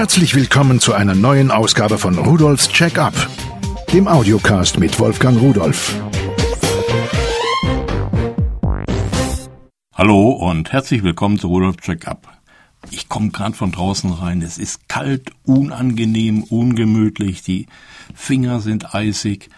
[0.00, 3.12] Herzlich willkommen zu einer neuen Ausgabe von Rudolfs Check-up,
[3.92, 5.94] dem Audiocast mit Wolfgang Rudolf.
[9.94, 12.32] Hallo und herzlich willkommen zu Rudolfs Check-up.
[12.90, 14.40] Ich komme gerade von draußen rein.
[14.40, 17.42] Es ist kalt, unangenehm, ungemütlich.
[17.42, 17.66] Die
[18.14, 19.50] Finger sind eisig.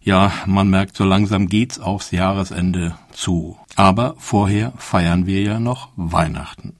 [0.00, 3.58] Ja, man merkt, so langsam geht's aufs Jahresende zu.
[3.74, 6.76] Aber vorher feiern wir ja noch Weihnachten.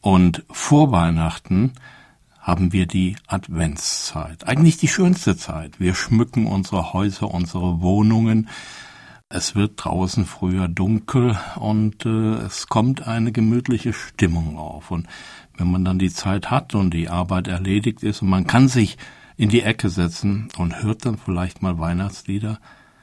[0.00, 1.74] Und vor Weihnachten
[2.44, 4.46] haben wir die Adventszeit.
[4.46, 5.80] Eigentlich die schönste Zeit.
[5.80, 8.50] Wir schmücken unsere Häuser, unsere Wohnungen.
[9.30, 14.90] Es wird draußen früher dunkel und äh, es kommt eine gemütliche Stimmung auf.
[14.90, 15.06] Und
[15.56, 18.98] wenn man dann die Zeit hat und die Arbeit erledigt ist und man kann sich
[19.38, 22.60] in die Ecke setzen und hört dann vielleicht mal Weihnachtslieder,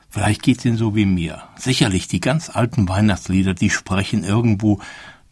[0.08, 1.42] vielleicht geht's Ihnen so wie mir.
[1.56, 4.80] Sicherlich, die ganz alten Weihnachtslieder, die sprechen irgendwo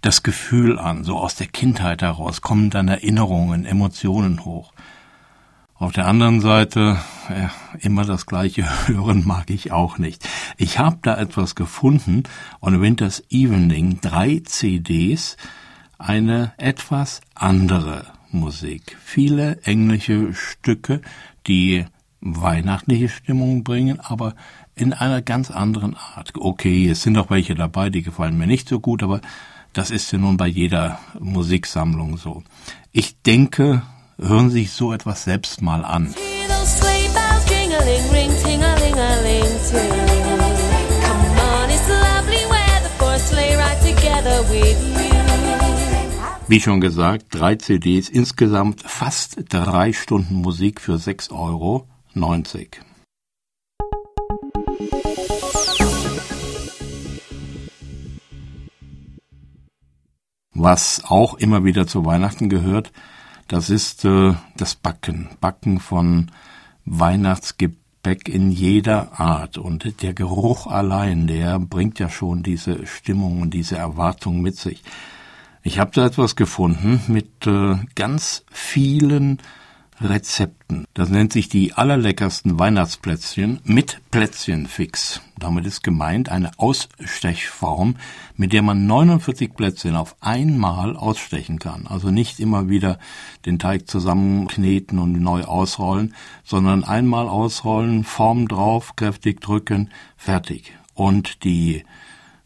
[0.01, 4.73] das Gefühl an, so aus der Kindheit heraus kommen dann Erinnerungen, Emotionen hoch.
[5.75, 6.97] Auf der anderen Seite,
[7.29, 10.27] ja, immer das gleiche hören mag ich auch nicht.
[10.57, 12.23] Ich habe da etwas gefunden,
[12.61, 15.37] On Winter's Evening, drei CDs,
[15.97, 18.97] eine etwas andere Musik.
[19.03, 21.01] Viele englische Stücke,
[21.47, 21.85] die
[22.21, 24.35] weihnachtliche Stimmung bringen, aber
[24.75, 26.33] in einer ganz anderen Art.
[26.35, 29.21] Okay, es sind auch welche dabei, die gefallen mir nicht so gut, aber
[29.79, 32.43] das ist ja nun bei jeder Musiksammlung so.
[32.91, 33.81] Ich denke,
[34.17, 36.13] hören Sie sich so etwas selbst mal an.
[46.49, 51.87] Wie schon gesagt, drei CDs, insgesamt fast drei Stunden Musik für 6,90 Euro.
[60.61, 62.91] Was auch immer wieder zu Weihnachten gehört,
[63.47, 65.29] das ist äh, das Backen.
[65.39, 66.31] Backen von
[66.83, 69.57] Weihnachtsgebäck in jeder Art.
[69.57, 74.83] Und der Geruch allein, der bringt ja schon diese Stimmung und diese Erwartung mit sich.
[75.63, 79.37] Ich habe da etwas gefunden mit äh, ganz vielen
[80.01, 80.85] Rezepten.
[80.93, 85.21] Das nennt sich die allerleckersten Weihnachtsplätzchen mit Plätzchenfix.
[85.37, 87.97] Damit ist gemeint eine Ausstechform,
[88.37, 91.85] mit der man 49 Plätzchen auf einmal ausstechen kann.
[91.85, 92.97] Also nicht immer wieder
[93.45, 100.77] den Teig zusammenkneten und neu ausrollen, sondern einmal ausrollen, Form drauf, kräftig drücken, fertig.
[100.93, 101.83] Und die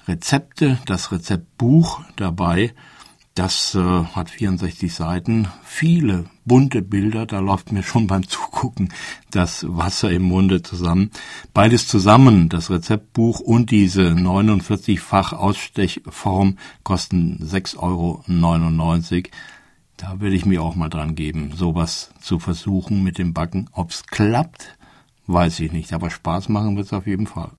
[0.07, 2.73] Rezepte, das Rezeptbuch dabei,
[3.35, 8.93] das äh, hat 64 Seiten, viele bunte Bilder, da läuft mir schon beim Zugucken
[9.31, 11.09] das Wasser im Munde zusammen.
[11.53, 18.23] Beides zusammen, das Rezeptbuch und diese 49-fach Ausstechform kosten 6,99 Euro.
[19.97, 23.69] Da will ich mir auch mal dran geben, sowas zu versuchen mit dem Backen.
[23.73, 24.77] Ob's klappt,
[25.27, 27.51] weiß ich nicht, aber Spaß machen wird's auf jeden Fall.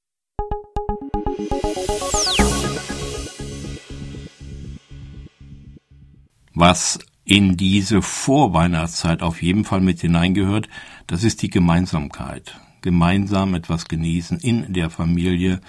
[6.55, 10.69] Was in diese Vorweihnachtszeit auf jeden Fall mit hineingehört,
[11.07, 12.61] das ist die Gemeinsamkeit.
[12.81, 15.61] Gemeinsam etwas genießen in der Familie,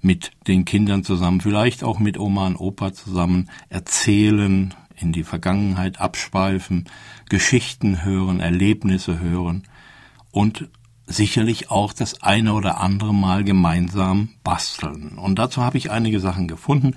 [0.00, 6.00] mit den Kindern zusammen, vielleicht auch mit Oma und Opa zusammen, erzählen, in die Vergangenheit
[6.00, 6.88] abschweifen,
[7.28, 9.64] Geschichten hören, Erlebnisse hören
[10.30, 10.68] und
[11.06, 15.18] sicherlich auch das eine oder andere Mal gemeinsam basteln.
[15.18, 16.94] Und dazu habe ich einige Sachen gefunden.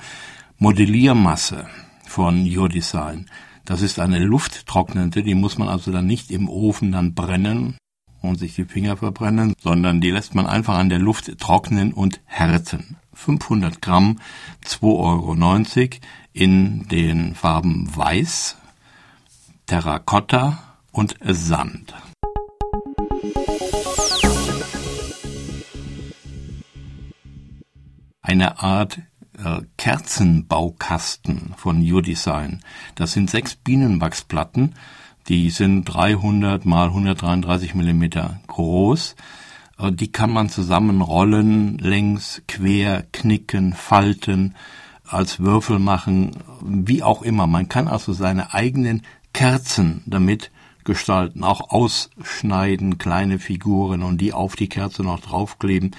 [0.60, 1.68] Modelliermasse
[2.13, 3.25] von Your Design.
[3.66, 7.79] Das ist eine lufttrocknende, die muss man also dann nicht im Ofen dann brennen
[8.22, 12.22] und sich die Finger verbrennen, sondern die lässt man einfach an der Luft trocknen und
[12.25, 12.97] härten.
[13.13, 14.19] 500 Gramm,
[14.63, 16.00] 2,90 Euro
[16.34, 18.57] in den Farben Weiß,
[19.66, 20.59] Terrakotta
[20.91, 21.95] und Sand.
[28.22, 29.00] Eine Art
[29.38, 32.61] äh, Kerzenbaukasten von Design.
[32.95, 34.75] Das sind sechs Bienenwachsplatten,
[35.27, 39.15] die sind 300 mal 133 Millimeter groß.
[39.80, 44.56] Äh, die kann man zusammenrollen, längs, quer, knicken, falten,
[45.06, 46.31] als Würfel machen,
[46.62, 47.45] wie auch immer.
[47.47, 49.03] Man kann also seine eigenen
[49.33, 50.51] Kerzen damit
[50.83, 55.95] gestalten, auch ausschneiden, kleine Figuren und die auf die Kerze noch draufkleben.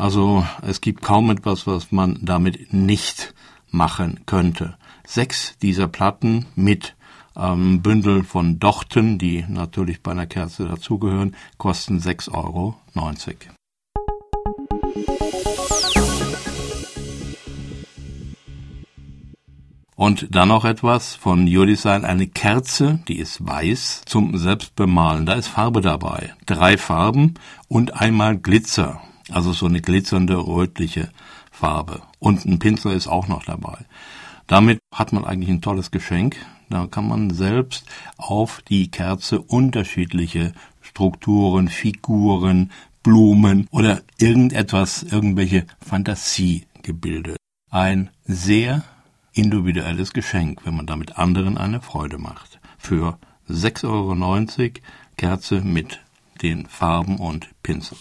[0.00, 3.34] Also es gibt kaum etwas, was man damit nicht
[3.70, 4.78] machen könnte.
[5.06, 6.96] Sechs dieser Platten mit
[7.36, 12.76] ähm, Bündel von Dochten, die natürlich bei einer Kerze dazugehören, kosten 6,90 Euro.
[19.96, 25.26] Und dann noch etwas von Your eine Kerze, die ist weiß, zum Selbstbemalen.
[25.26, 26.32] Da ist Farbe dabei.
[26.46, 27.34] Drei Farben
[27.68, 29.02] und einmal Glitzer.
[29.30, 31.10] Also so eine glitzernde rötliche
[31.50, 32.02] Farbe.
[32.18, 33.78] Und ein Pinsel ist auch noch dabei.
[34.46, 36.36] Damit hat man eigentlich ein tolles Geschenk.
[36.68, 37.84] Da kann man selbst
[38.16, 42.70] auf die Kerze unterschiedliche Strukturen, Figuren,
[43.02, 47.36] Blumen oder irgendetwas, irgendwelche Fantasiegebilde.
[47.70, 48.82] Ein sehr
[49.32, 52.60] individuelles Geschenk, wenn man damit anderen eine Freude macht.
[52.78, 53.18] Für
[53.48, 54.70] 6,90 Euro
[55.16, 56.00] Kerze mit
[56.42, 57.98] den Farben und Pinsel.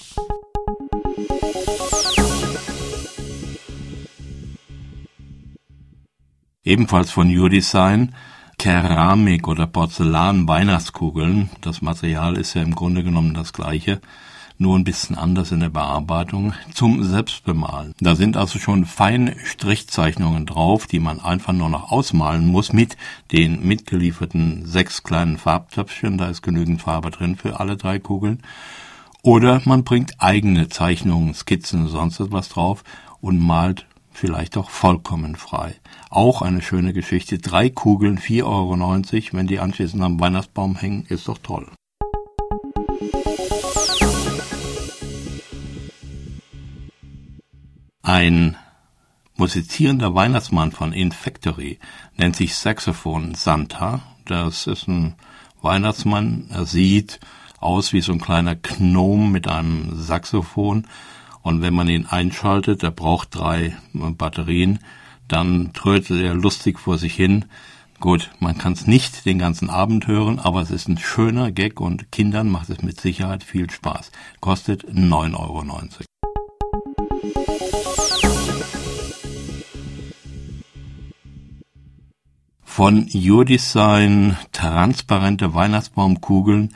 [6.69, 8.13] Ebenfalls von New Design
[8.59, 11.49] Keramik oder Porzellan Weihnachtskugeln.
[11.61, 13.99] Das Material ist ja im Grunde genommen das gleiche
[14.59, 17.95] nur ein bisschen anders in der Bearbeitung, zum Selbstbemalen.
[18.01, 22.97] Da sind also schon feine Strichzeichnungen drauf, die man einfach nur noch ausmalen muss mit
[23.31, 26.19] den mitgelieferten sechs kleinen Farbtöpfchen.
[26.19, 28.43] Da ist genügend Farbe drin für alle drei Kugeln.
[29.23, 32.83] Oder man bringt eigene Zeichnungen, Skizzen, sonst etwas drauf
[33.21, 33.87] und malt
[34.19, 35.75] vielleicht auch vollkommen frei.
[36.09, 37.37] Auch eine schöne Geschichte.
[37.37, 39.37] Drei Kugeln, 4,90 Euro.
[39.37, 41.67] Wenn die anschließend am Weihnachtsbaum hängen, ist doch toll.
[48.01, 48.57] Ein
[49.37, 51.79] musizierender Weihnachtsmann von Infactory
[52.17, 54.01] nennt sich Saxophon Santa.
[54.25, 55.15] Das ist ein
[55.61, 56.49] Weihnachtsmann.
[56.49, 57.21] Er sieht
[57.59, 60.87] aus wie so ein kleiner Gnom mit einem Saxophon.
[61.41, 64.79] Und wenn man ihn einschaltet, er braucht drei Batterien,
[65.27, 67.45] dann trötet er lustig vor sich hin.
[67.99, 71.81] Gut, man kann es nicht den ganzen Abend hören, aber es ist ein schöner Gag
[71.81, 74.11] und Kindern macht es mit Sicherheit viel Spaß.
[74.39, 75.65] Kostet 9,90 Euro.
[82.79, 86.73] von Your-Design transparente Weihnachtsbaumkugeln äh,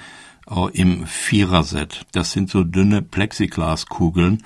[0.73, 2.05] im Viererset.
[2.11, 4.43] Das sind so dünne Plexiglaskugeln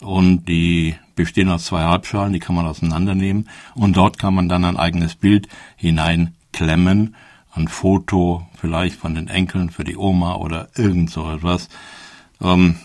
[0.00, 4.64] und die bestehen aus zwei Halbschalen, die kann man auseinandernehmen und dort kann man dann
[4.64, 7.14] ein eigenes Bild hineinklemmen,
[7.52, 11.68] ein Foto vielleicht von den Enkeln für die Oma oder irgend so etwas.
[12.42, 12.76] Ähm,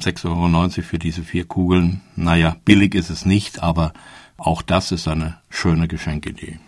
[0.00, 2.02] 6,90 Euro für diese vier Kugeln.
[2.16, 3.92] Naja, billig ist es nicht, aber
[4.36, 6.58] auch das ist eine schöne Geschenkidee.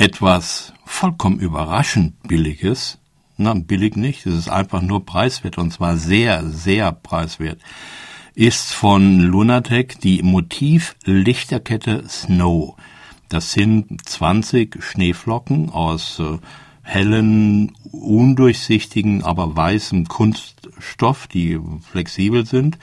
[0.00, 2.98] Etwas vollkommen überraschend Billiges,
[3.36, 7.60] na, billig nicht, es ist einfach nur preiswert und zwar sehr, sehr preiswert,
[8.34, 12.76] ist von Lunatec die Motiv-Lichterkette Snow.
[13.28, 16.38] Das sind 20 Schneeflocken aus äh,
[16.82, 21.60] hellen, undurchsichtigen, aber weißem Kunststoff, die
[21.92, 22.78] flexibel sind.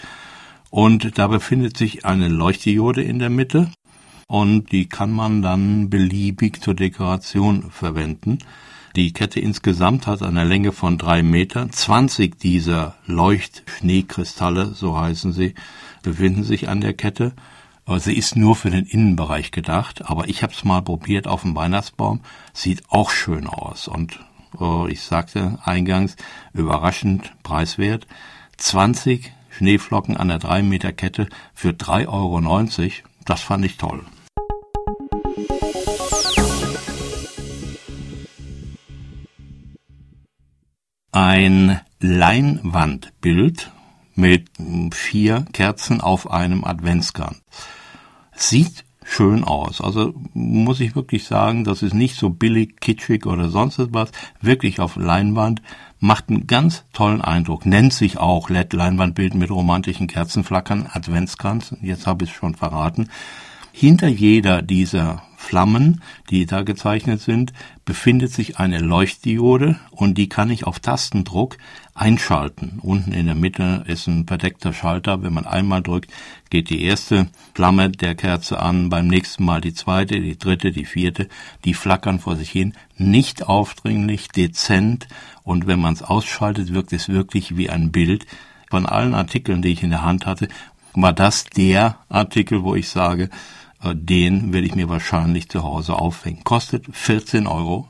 [0.70, 3.72] Und da befindet sich eine Leuchtdiode in der Mitte
[4.28, 8.40] und die kann man dann beliebig zur Dekoration verwenden.
[8.96, 11.72] Die Kette insgesamt hat eine Länge von drei Metern.
[11.72, 15.54] 20 dieser Leuchtschneekristalle, so heißen sie,
[16.02, 17.34] befinden sich an der Kette.
[18.00, 21.56] Sie ist nur für den Innenbereich gedacht, aber ich habe es mal probiert auf dem
[21.56, 22.22] Weihnachtsbaum.
[22.54, 24.20] Sieht auch schön aus und
[24.60, 26.18] äh, ich sagte eingangs
[26.54, 28.08] überraschend preiswert.
[28.58, 32.92] 20 Schneeflocken an der 3 Meter Kette für 3,90 Euro.
[33.24, 34.04] Das fand ich toll.
[41.18, 43.72] Ein Leinwandbild
[44.14, 44.50] mit
[44.94, 47.42] vier Kerzen auf einem Adventskranz.
[48.36, 49.82] Sieht schön aus.
[49.82, 54.12] Also muss ich wirklich sagen, das ist nicht so billig, kitschig oder sonst etwas.
[54.42, 55.64] Wirklich auf Leinwand
[56.00, 57.66] macht einen ganz tollen Eindruck.
[57.66, 61.76] Nennt sich auch LED-Leinwandbild mit romantischen Kerzenflackern, Adventskranz.
[61.82, 63.10] Jetzt habe ich es schon verraten.
[63.72, 66.02] Hinter jeder dieser Flammen,
[66.32, 67.54] die da gezeichnet sind,
[67.86, 71.58] befindet sich eine Leuchtdiode und die kann ich auf Tastendruck
[71.94, 72.80] einschalten.
[72.82, 75.22] Unten in der Mitte ist ein verdeckter Schalter.
[75.22, 76.12] Wenn man einmal drückt,
[76.50, 80.86] geht die erste Flamme der Kerze an, beim nächsten Mal die zweite, die dritte, die
[80.86, 81.30] vierte.
[81.66, 85.08] Die flackern vor sich hin, nicht aufdringlich, dezent
[85.44, 88.26] und wenn man es ausschaltet, wirkt es wirklich wie ein Bild.
[88.70, 90.50] Von allen Artikeln, die ich in der Hand hatte,
[90.94, 93.30] war das der Artikel, wo ich sage,
[93.84, 96.44] den werde ich mir wahrscheinlich zu Hause aufhängen.
[96.44, 97.90] Kostet 14,90 Euro.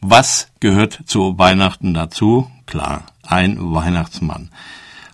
[0.00, 2.50] Was gehört zu Weihnachten dazu?
[2.66, 4.50] Klar, ein Weihnachtsmann.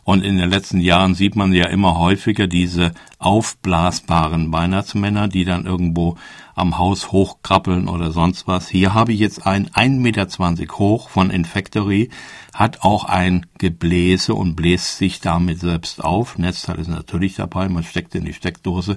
[0.04, 5.66] Und in den letzten Jahren sieht man ja immer häufiger diese aufblasbaren Weihnachtsmänner, die dann
[5.66, 6.16] irgendwo
[6.60, 8.68] am Haus hochkrabbeln oder sonst was.
[8.68, 12.10] Hier habe ich jetzt ein 1,20 Meter hoch von Infactory,
[12.54, 16.38] hat auch ein Gebläse und bläst sich damit selbst auf.
[16.38, 18.96] Netzteil ist natürlich dabei, man steckt in die Steckdose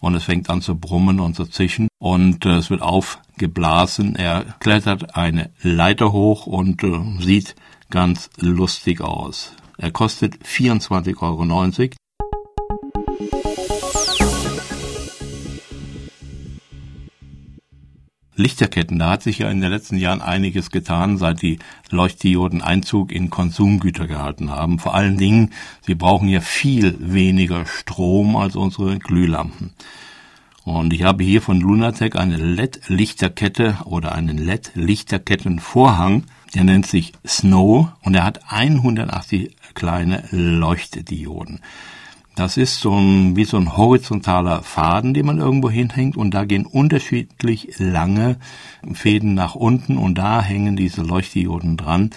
[0.00, 4.16] und es fängt an zu brummen und zu zischen und äh, es wird aufgeblasen.
[4.16, 7.54] Er klettert eine Leiter hoch und äh, sieht
[7.90, 9.52] ganz lustig aus.
[9.76, 12.01] Er kostet 24,90 Euro.
[18.34, 21.58] Lichterketten, da hat sich ja in den letzten Jahren einiges getan, seit die
[21.90, 24.78] Leuchtdioden Einzug in Konsumgüter gehalten haben.
[24.78, 25.50] Vor allen Dingen,
[25.82, 29.72] sie brauchen ja viel weniger Strom als unsere Glühlampen.
[30.64, 36.24] Und ich habe hier von Lunatec eine LED-Lichterkette oder einen LED-Lichterkettenvorhang.
[36.54, 41.60] Der nennt sich Snow und er hat 180 kleine Leuchtdioden.
[42.34, 46.44] Das ist so ein, wie so ein horizontaler Faden, den man irgendwo hinhängt und da
[46.44, 48.36] gehen unterschiedlich lange
[48.94, 52.10] Fäden nach unten und da hängen diese Leuchtdioden dran.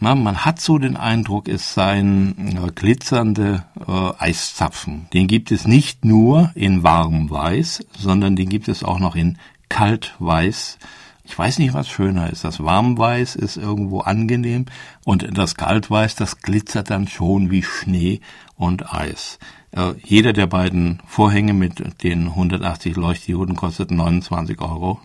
[0.00, 5.06] Na, man hat so den Eindruck, es seien äh, glitzernde äh, Eiszapfen.
[5.12, 9.38] Den gibt es nicht nur in warm weiß, sondern den gibt es auch noch in
[9.68, 10.78] kalt weiß.
[11.26, 12.44] Ich weiß nicht, was schöner ist.
[12.44, 14.66] Das Warmweiß ist irgendwo angenehm
[15.04, 18.20] und das Kaltweiß, das glitzert dann schon wie Schnee
[18.56, 19.38] und Eis.
[19.72, 25.00] Äh, jeder der beiden Vorhänge mit den 180 Leuchtdioden kostet 29,90 Euro.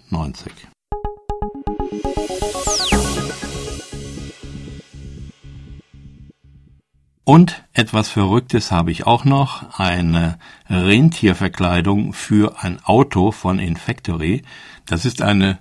[7.30, 14.42] Und etwas Verrücktes habe ich auch noch, eine Rentierverkleidung für ein Auto von Infactory.
[14.88, 15.60] Das ist eine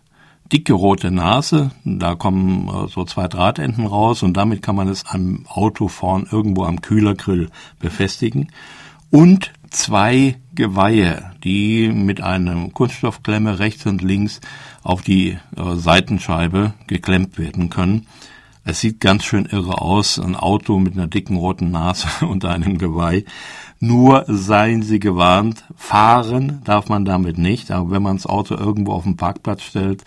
[0.52, 5.04] dicke rote Nase, da kommen äh, so zwei Drahtenden raus und damit kann man es
[5.06, 8.50] am Auto vorn irgendwo am Kühlergrill befestigen.
[9.10, 14.40] Und zwei Geweihe, die mit einem Kunststoffklemme rechts und links
[14.82, 18.06] auf die äh, Seitenscheibe geklemmt werden können.
[18.64, 22.76] Es sieht ganz schön irre aus, ein Auto mit einer dicken roten Nase und einem
[22.78, 23.24] Geweih.
[23.80, 28.92] Nur seien Sie gewarnt, fahren darf man damit nicht, aber wenn man das Auto irgendwo
[28.92, 30.04] auf den Parkplatz stellt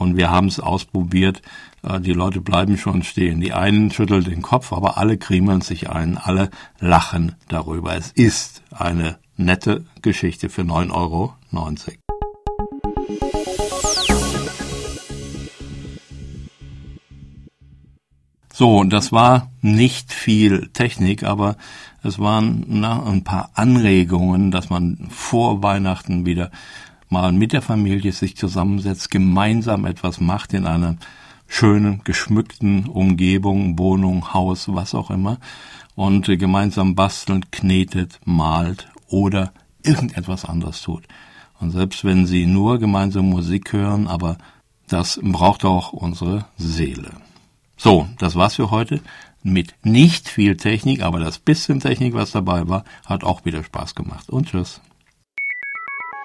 [0.00, 1.42] und wir haben es ausprobiert,
[1.82, 3.40] äh, die Leute bleiben schon stehen.
[3.42, 7.94] Die einen schütteln den Kopf, aber alle kriemeln sich ein, alle lachen darüber.
[7.94, 11.34] Es ist eine nette Geschichte für 9,90 Euro.
[18.54, 21.56] So, das war nicht viel Technik, aber
[22.02, 26.50] es waren na, ein paar Anregungen, dass man vor Weihnachten wieder
[27.10, 30.96] mal mit der Familie sich zusammensetzt, gemeinsam etwas macht in einer
[31.46, 35.38] schönen, geschmückten Umgebung, Wohnung, Haus, was auch immer,
[35.96, 39.52] und gemeinsam bastelt, knetet, malt oder
[39.82, 41.04] irgendetwas anderes tut.
[41.58, 44.38] Und selbst wenn sie nur gemeinsam Musik hören, aber
[44.88, 47.10] das braucht auch unsere Seele.
[47.76, 49.00] So, das war's für heute.
[49.42, 53.94] Mit nicht viel Technik, aber das bisschen Technik, was dabei war, hat auch wieder Spaß
[53.94, 54.28] gemacht.
[54.28, 54.80] Und tschüss.